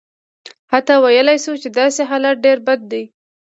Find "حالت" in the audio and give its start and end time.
2.09-2.35